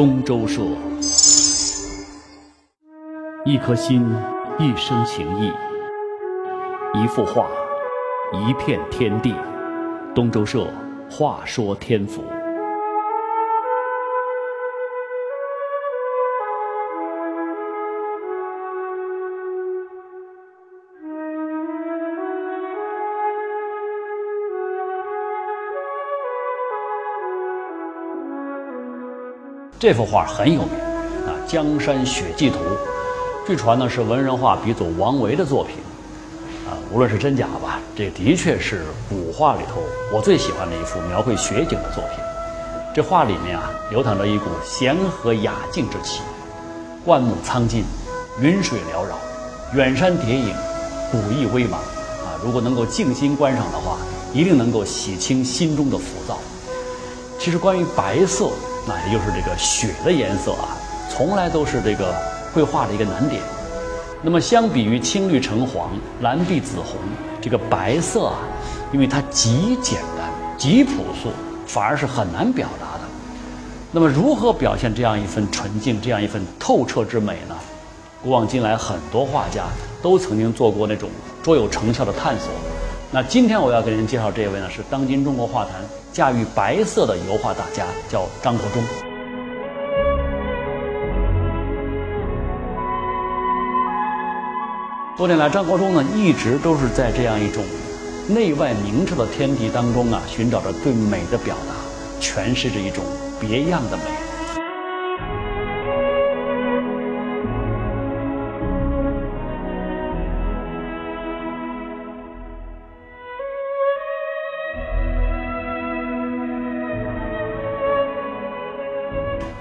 [0.00, 0.62] 东周社。
[3.44, 4.02] 一颗心，
[4.58, 5.52] 一生情谊；
[6.94, 7.46] 一幅画，
[8.32, 9.34] 一片天地。
[10.14, 10.66] 东周社，
[11.10, 12.24] 话说天府。
[29.80, 30.74] 这幅画很有名
[31.26, 32.58] 啊，《江山雪霁图》，
[33.46, 35.76] 据传呢是文人画鼻祖王维的作品
[36.68, 36.76] 啊。
[36.92, 39.80] 无论是真假吧，这的确是古画里头
[40.12, 42.22] 我最喜欢的一幅描绘雪景的作品。
[42.94, 46.20] 这画里面啊，流淌着一股祥和雅静之气，
[47.02, 47.82] 灌木苍劲，
[48.38, 49.16] 云水缭绕，
[49.72, 50.54] 远山叠影，
[51.10, 52.36] 古意威猛啊。
[52.44, 53.96] 如果能够静心观赏的话，
[54.34, 56.38] 一定能够洗清心中的浮躁。
[57.38, 58.50] 其实关于白色。
[58.86, 60.76] 那也就是这个雪的颜色啊，
[61.10, 62.14] 从来都是这个
[62.52, 63.42] 绘画的一个难点。
[64.22, 66.96] 那么相比于青绿橙黄、蓝碧紫红，
[67.40, 68.38] 这个白色啊，
[68.92, 71.30] 因为它极简单、极朴素，
[71.66, 73.04] 反而是很难表达的。
[73.92, 77.54] 那么如何表现这样一份纯净、这样一份透彻之美呢？
[78.22, 79.64] 古往今来，很多画家
[80.02, 81.08] 都曾经做过那种
[81.42, 82.48] 卓有成效的探索。
[83.12, 85.82] 那今天我要给您介绍这位呢，是当今中国画坛。
[86.12, 88.80] 驾驭白色的油画大家叫张国忠。
[95.16, 97.64] 多年来，张国忠呢一直都是在这样一种
[98.28, 101.74] 内外明澈的天地当中啊，寻找着对美的表达，
[102.20, 103.02] 诠释着一种
[103.40, 104.29] 别样的美。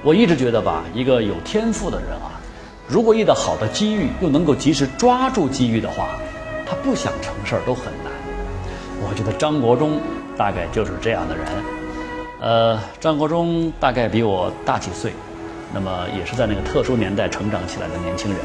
[0.01, 2.39] 我一直觉得吧，一个有天赋的人啊，
[2.87, 6.17] 如果遇到好的机遇，又能够及时抓住机遇的话，
[6.65, 8.13] 他不想成事儿都很难。
[9.01, 9.99] 我觉得张国忠
[10.37, 11.45] 大概就是这样的人。
[12.39, 15.11] 呃，张国忠大概比我大几岁，
[15.73, 18.39] 那么也是在那个特殊年代成长起来的年轻人。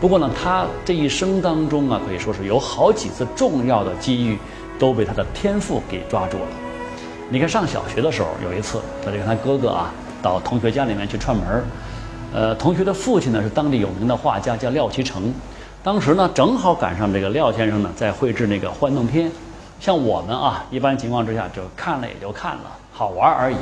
[0.00, 4.38] 不过呢，他这一生当中啊，可以说是有好几次重要的机遇
[4.78, 6.46] 都被他的天赋给抓住了。
[7.28, 9.92] 你看，上小学的时候有一次，他就跟他哥哥啊。
[10.24, 11.64] 到同学家里面去串门儿，
[12.32, 15.30] 呃，同学的父亲呢是当地有名的画家，叫廖其成。
[15.82, 19.30] 当时呢正好赶上这个廖先生呢在绘制那个幻灯片。
[19.78, 23.56] 像我们啊，一般情况之下就看了也就看了，好玩而已。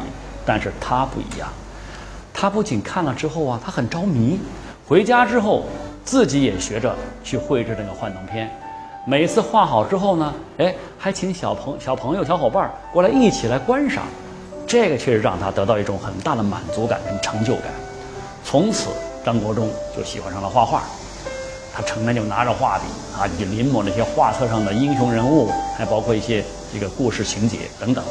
[0.46, 1.48] 但是他不一样，
[2.32, 4.38] 他不仅看了之后啊，他很着迷。
[4.86, 5.64] 回家之后
[6.04, 6.94] 自己也学着
[7.24, 8.48] 去绘制这个幻灯片。
[9.04, 14.04] 每次画好之后呢，哎，还请小朋小朋友、小伙伴过来一起来观赏。
[14.72, 17.65] 这个确实让他得到一种很大的满足感跟成就感，
[18.43, 18.88] 从此
[19.22, 20.84] 张国忠就喜欢上了画画。
[21.75, 22.84] 他成天就拿着画笔
[23.15, 28.03] 啊，去临摹那些画册上的英雄人物，还包括一些这个故事情节等等。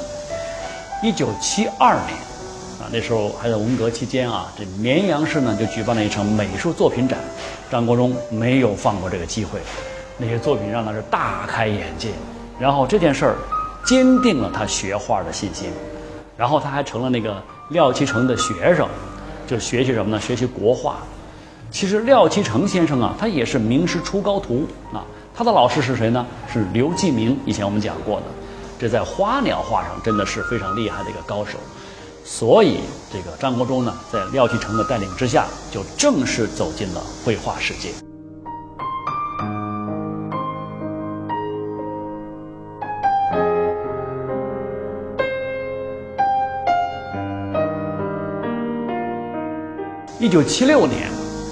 [1.02, 2.16] 一九七二年，
[2.80, 7.18] 啊，那时候还在文革期间啊，这绵阳市呢就举办了一场美术作品展，
[7.72, 9.60] 张国忠没有放过这个机会，
[10.16, 12.10] 那些作品让他是大开眼界，
[12.60, 13.36] 然后这件事儿
[13.84, 15.72] 坚定了他学画的信心。
[16.42, 18.90] 然后他还成了那个廖其成的学生，
[19.46, 20.20] 就学习什么呢？
[20.20, 20.98] 学习国画。
[21.70, 25.06] 其实廖其成先生啊，他也是名师出高徒啊。
[25.36, 26.26] 他的老师是谁呢？
[26.52, 27.40] 是刘继明。
[27.46, 28.26] 以前我们讲过的，
[28.80, 31.60] 这在花鸟画上真的是非常厉害的一个高手。
[32.26, 32.80] 所以
[33.14, 37.90] 这个张国忠呢，在廖其成的带领之下，就正式走进了绘画世界。
[50.22, 51.10] 一九七六年，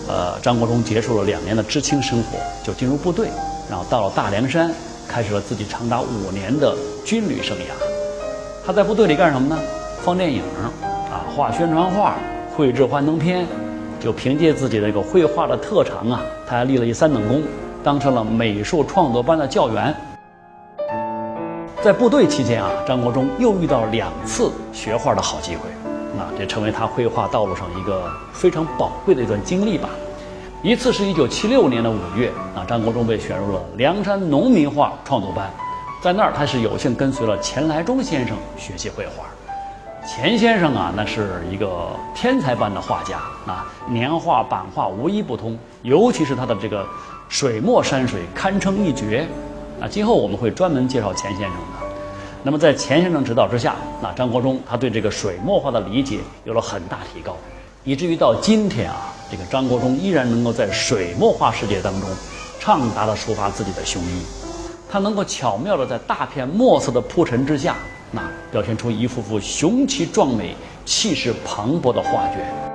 [0.07, 3.28] 呃，张国忠结束了两年的知青生活，就进入部队，
[3.68, 4.72] 然后到了大凉山，
[5.07, 8.63] 开始了自己长达五年的军旅生涯。
[8.63, 9.59] 他在部队里干什么呢？
[10.03, 10.44] 放电影，
[10.84, 12.14] 啊，画宣传画，
[12.55, 13.47] 绘制幻灯片，
[13.99, 17.41] 就凭借自己这个绘画的特长啊，他还立了一三等功，
[17.84, 19.96] 当上了美术创作班的教员。
[21.82, 25.89] 在部队期间啊，张国忠又遇到两次学画的好机会。
[26.19, 29.89] 啊，这成为他绘画道路上一个非常宝贵的一段经历吧。
[30.61, 35.49] 一次是一九七六年的五月，啊，张国忠被选入了凉山农民画创作班，
[36.03, 39.23] 在那儿他是有幸跟随了钱来中先生学习绘画。
[40.05, 46.85] 钱先生啊，那是一个天才般的画家啊，年画、版画无一不通，尤其是他的这个
[47.29, 49.25] 水墨山水堪称一绝。
[49.79, 51.89] 啊，今后我们会专门介绍钱先生的。
[52.41, 57.36] 那么在钱先生指导之下，那张国忠他对这个水墨画的理解有了很大提高，
[57.84, 62.09] 以至于到今天啊，这个张国忠依然能够在水墨画世界当中
[62.59, 64.24] 畅达地抒发自己的胸臆。
[64.90, 67.76] 他能够巧妙地在大片墨色的铺陈之下，
[68.12, 68.22] 那
[68.52, 70.56] 表现出一幅幅雄奇壮美、
[70.86, 72.68] 气势磅礴的画卷。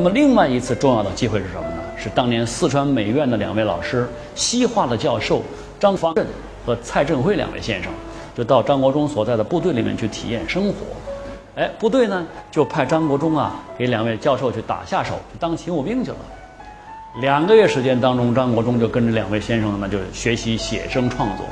[0.00, 1.82] 那么，另外一次重要的机会是什么呢？
[1.94, 5.42] 是当年四川美院的两位老师，西画的教授
[5.78, 6.26] 张方振
[6.64, 7.92] 和蔡振辉两位先生，
[8.34, 10.74] 就到张国忠所在的部队里面去体验生活。
[11.56, 16.16] 哎，部队呢就派张国忠啊给两位教授去打下手，去当勤务兵去了。
[17.20, 21.44] 两个月时间当中，张国忠就跟着两位先生呢就学习写生创作，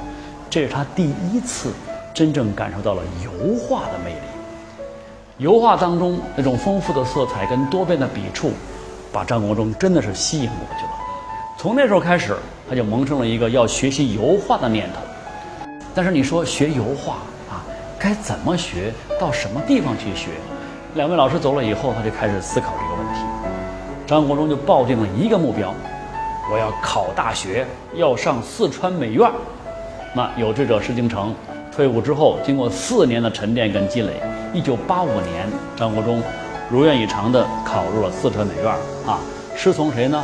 [0.49, 1.71] 这是他第一次
[2.15, 4.38] 真正感受到了油画的魅力。
[5.39, 8.51] 油画当中那种丰富的色彩跟多变的笔触，
[9.13, 10.91] 把张国忠真的是吸引过去了。
[11.57, 12.37] 从那时候开始，
[12.69, 15.01] 他就萌生了一个要学习油画的念头。
[15.95, 17.15] 但是你说学油画
[17.49, 17.63] 啊？
[18.01, 18.93] 该怎么学？
[19.21, 20.31] 到什么地方去学？
[20.95, 23.21] 两位老师走了以后，他就开始思考这个问题。
[24.09, 25.73] 张国忠就抱定了一个目标：
[26.53, 27.65] 我要考大学，
[27.95, 29.31] 要上四川美院。
[30.17, 31.33] 那有志者事竟成。
[31.79, 34.21] 退伍之后，经过四年的沉淀跟积累，
[34.53, 36.21] 一九八五年，张国忠
[36.69, 38.65] 如愿以偿地考入了四川美院。
[39.07, 39.21] 啊，
[39.57, 40.21] 师从谁呢？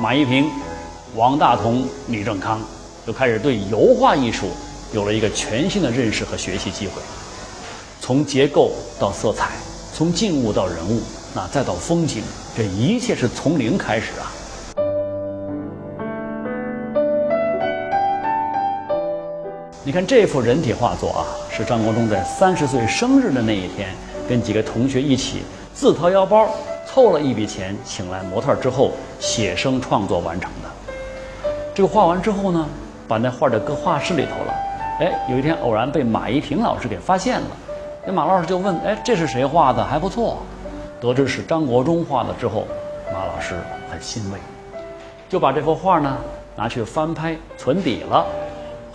[0.00, 0.50] 马一平、
[1.14, 2.60] 王大同、李正康，
[3.06, 4.48] 就开始对油画艺术。
[4.92, 6.94] 有了一个全新的认识和学习机会，
[8.00, 9.50] 从结构到色彩，
[9.94, 11.00] 从静物到人物，
[11.32, 12.20] 那再到风景，
[12.56, 14.26] 这一切是从零开始啊！
[19.86, 23.94] 你看这幅人体画作啊，是张国忠在三十岁生日的那一天，
[24.28, 25.42] 跟几个同学一起
[25.72, 26.48] 自掏腰包
[26.84, 28.90] 凑了一笔钱，请来模特之后
[29.20, 31.48] 写生创作完成的。
[31.72, 32.68] 这个画完之后呢，
[33.06, 34.54] 把那画就搁画室里头了。
[34.98, 37.46] 哎，有一天偶然被马一平老师给发现了，
[38.04, 39.84] 那马老师就问：“哎，这是谁画的？
[39.84, 40.38] 还不错。”
[41.00, 42.66] 得知是张国忠画的之后，
[43.12, 43.54] 马老师
[43.88, 44.38] 很欣慰，
[45.28, 46.16] 就把这幅画呢
[46.56, 48.26] 拿去翻拍存底了。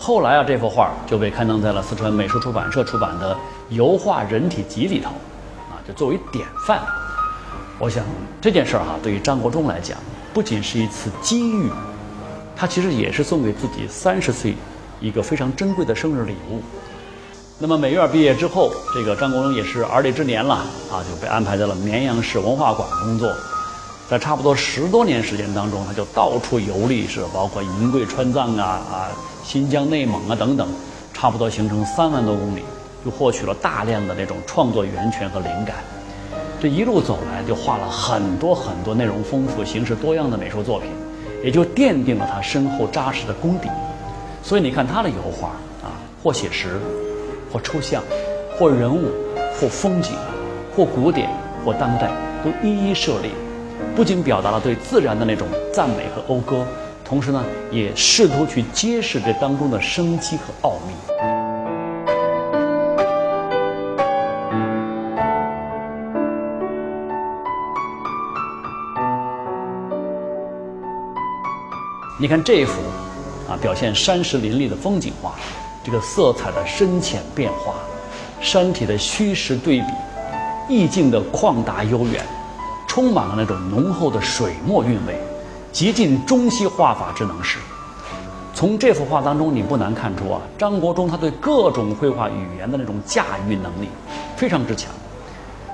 [0.03, 3.35] 后来啊，这幅画就被刊登在了四川美术出版社出版的
[3.69, 5.11] 《油画人体集》里头，
[5.69, 6.81] 啊，就作为典范。
[7.77, 8.03] 我想
[8.41, 9.95] 这件事儿哈，对于张国忠来讲，
[10.33, 11.69] 不仅是一次机遇，
[12.55, 14.55] 他其实也是送给自己三十岁。
[14.99, 16.63] 一个非常珍贵的生日礼物。
[17.59, 20.55] 那么美院毕业之后，这个张国荣也是而立之年了
[20.91, 23.31] 啊，就被安排在了绵阳市文化馆工作。
[24.11, 29.07] 在差不多十多年时间当中，他就到处游历，是包括云贵川藏啊啊、
[29.41, 30.67] 新疆内蒙啊等等，
[31.13, 32.61] 差不多行程三万多公里，
[33.05, 35.77] 就获取了大量的这种创作源泉和灵感。
[36.61, 40.89] 这一路走来，就画了很多很多内容丰富、形式多样的美术作品，
[41.41, 43.69] 也就奠定了他深厚扎实的功底。
[44.43, 46.81] 所以你看他的油画啊，或写实，
[47.49, 48.03] 或抽象，
[48.59, 49.07] 或人物，
[49.57, 50.11] 或风景，
[50.75, 51.29] 或古典，
[51.63, 52.11] 或当代，
[52.43, 53.31] 都一一涉猎，
[53.95, 56.65] 不仅表达了对自然的那种赞美和讴歌，
[57.03, 60.93] 同时呢，也试图去揭示这当中的生机和奥秘。
[72.19, 72.81] 你看这一幅。
[73.49, 75.35] 啊，表现山石林立的风景画，
[75.83, 77.73] 这个色彩的深浅变化，
[78.39, 79.85] 山体的虚实对比，
[80.69, 82.23] 意境的旷达悠远，
[82.91, 85.17] 充满了那种浓厚的水墨韵味，
[85.71, 87.57] 极尽中西画法之能事。
[88.53, 93.87] 从这幅画当中，你不难看出啊，张国忠他对各种绘画语言的那种驾驭能力
[94.35, 94.91] 非常之强，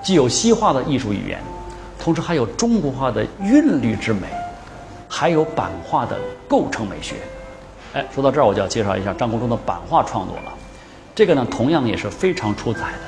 [0.04, 1.42] 既有西画的艺术语言，
[2.00, 4.28] 同时还有中国画的韵律之美，
[5.10, 7.16] 还有版画的构成美学。
[7.96, 10.54] 哎，说到这儿，我就要介绍一下张国忠的版画创作了。
[11.16, 13.00] 这个呢，同样也是非常出彩的。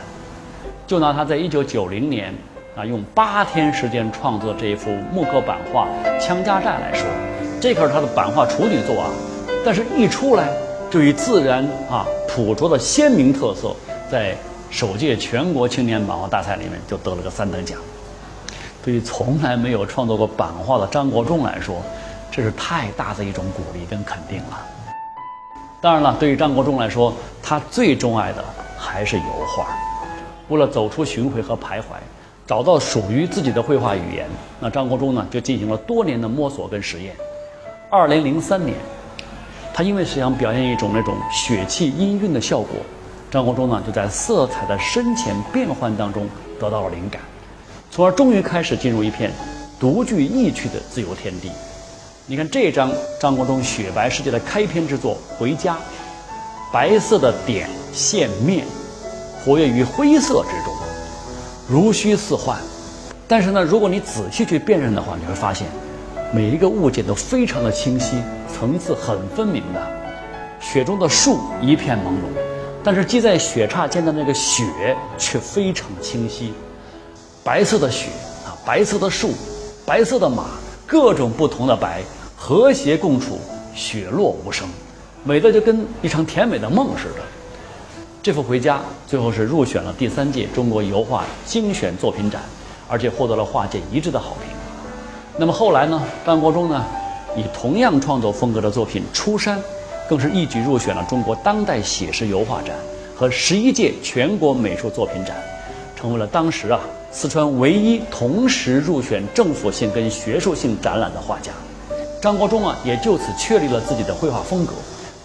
[0.88, 2.34] 就拿他在一九九零年
[2.80, 5.86] 啊，用八天时间创作这一幅木刻版画
[6.18, 7.06] 《枪家寨》来说，
[7.60, 9.10] 这可是他的版画处女作啊。
[9.66, 10.48] 但是，一出来
[10.90, 13.76] 就以自然啊朴拙的鲜明特色，
[14.10, 14.34] 在
[14.70, 17.78] 首届全国青年版画大赛里面就得了个三等奖。
[18.82, 21.82] 对于从来没有创作过版画的张国忠来说，
[22.32, 24.66] 这是太大的一种鼓励跟肯定了。
[25.82, 28.46] 当然了，对于张国忠来说，他最钟爱的
[28.78, 29.68] 还是油画。
[30.48, 31.84] 为了走出巡回和徘徊，
[32.50, 34.28] 找到属于自己的绘画语言，
[34.60, 37.16] 那张国忠呢就进行了多年的摸索跟实验。
[37.92, 38.76] 二零零三年，
[39.72, 42.72] 他因为是想表现一种那种血气氤氲的效果，
[43.30, 46.28] 张国忠呢就在色彩的深浅变换当中
[46.60, 47.22] 得到了灵感，
[47.92, 49.32] 从而终于开始进入一片
[49.80, 51.52] 独具意趣的自由天地。
[52.26, 52.92] 你看这张
[53.22, 55.76] 张国忠雪白世界的开篇之作《回家》，
[56.74, 58.66] 白色的点线面，
[59.46, 60.74] 活跃于灰色之中，
[61.70, 62.58] 如虚似幻。
[63.28, 65.68] 但是呢，如果你仔细去辨认的话，你会发现，
[66.34, 69.80] 每一个物件都非常的清晰，层次很分明的。
[70.60, 72.42] 雪中的树一片朦胧，
[72.84, 74.64] 但是积在雪刹间的那个雪
[75.16, 76.54] 却非常清晰。
[77.44, 78.08] 白色的雪
[78.46, 79.34] 啊，白色的树，
[79.86, 80.46] 白色的马，
[80.88, 82.02] 各种不同的白，
[82.36, 83.40] 和谐共处，
[83.76, 84.68] 雪落无声，
[85.24, 87.24] 美的就跟一场甜美的梦似的。
[88.22, 92.42] 这幅回家最后是入选了第三届中国油画精选作品展，
[92.86, 94.54] 而且获得了画界一致的好评。
[95.38, 96.86] 那么后来呢，张国忠呢，
[97.38, 99.58] 以同样创作风格的作品《出山》，
[100.10, 102.76] 更是一举入选了中国当代写实油画展
[103.16, 105.38] 和十一届全国美术作品展，
[105.96, 106.82] 成为了当时啊。
[107.12, 111.52] 四川唯一同时入选政府性跟学术性展览的画家，
[112.22, 114.74] 张国忠啊，也就此确立了自己的绘画风格，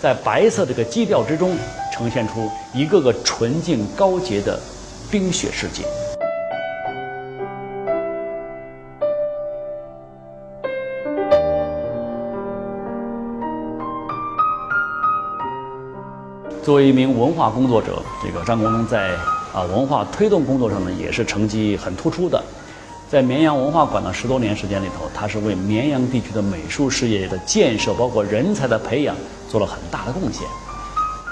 [0.04, 1.56] 在白色这个基调之中，
[1.90, 4.60] 呈现出一个个纯净高洁的
[5.10, 5.82] 冰雪世界。
[16.62, 19.12] 作为一名文化工作者，这个张国忠在。
[19.54, 22.42] 啊，文化推动工作上呢，也是成绩很突出的。
[23.08, 29.14] 在绵阳文化馆的十多年时间里头，他是为绵阳地区的美术事业的建设，包括人才的培养，
[29.54, 30.44] 做了很大的贡献。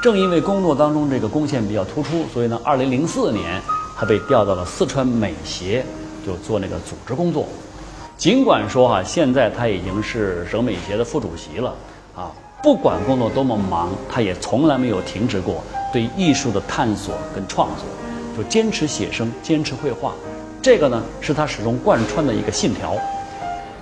[0.00, 3.60] 正因为工作当中这个贡献比较突出，所以呢，二零零四年
[3.96, 5.84] 他被调到了四川美协，
[6.24, 7.46] 就做那个组织工作。
[8.16, 11.74] 尽管说哈，现在他已经是省美协的副主席了，
[12.14, 12.30] 啊，
[12.62, 17.84] 不管工作多么忙，他也从来没有停止过对艺术的探索跟创作。
[18.36, 20.12] 就坚持写生，坚持绘画，
[20.62, 22.94] 这个呢是他始终贯穿的一个信条。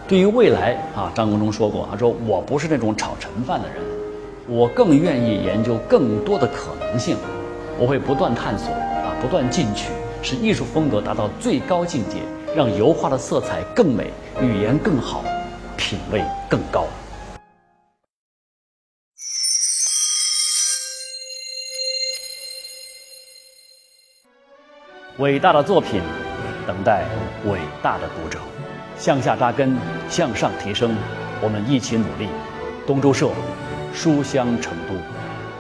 [0.09, 3.77] 对于未来啊，张国忠说过，他说我不是那种炒陈饭的人，
[4.53, 7.17] 我更愿意研究更多的可能性，
[7.79, 9.93] 我会不断探索啊，不断进取，
[10.25, 12.17] 使艺术风格达到最高境界，
[12.57, 14.11] 让油画的色彩更美，
[14.43, 15.23] 语言更好，
[15.77, 16.85] 品味更高。
[25.19, 26.03] 伟大的作品，
[26.67, 27.05] 等待
[27.47, 28.41] 伟大的读者。
[28.99, 29.77] 向下扎根，
[30.09, 30.97] 向上提升，
[31.41, 32.29] 我们一起努力。
[32.85, 33.31] 东周社，
[33.93, 34.95] 书香成都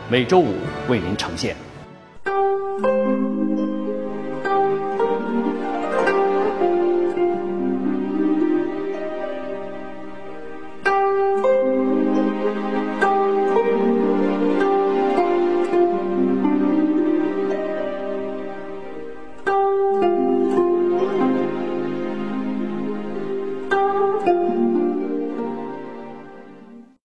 [0.09, 0.55] 每周五
[0.89, 1.57] 为您呈现。